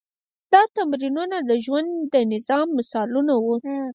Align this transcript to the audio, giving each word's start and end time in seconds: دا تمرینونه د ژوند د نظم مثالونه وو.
دا 0.53 0.61
تمرینونه 0.75 1.37
د 1.49 1.51
ژوند 1.65 1.89
د 2.13 2.15
نظم 2.31 2.67
مثالونه 2.77 3.33
وو. 3.43 3.55